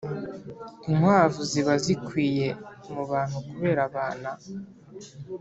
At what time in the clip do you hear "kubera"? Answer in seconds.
3.47-3.81